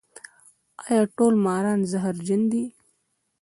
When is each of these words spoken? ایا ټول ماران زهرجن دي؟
ایا 0.87 1.03
ټول 1.17 1.33
ماران 1.45 1.79
زهرجن 1.91 2.41
دي؟ 2.51 2.63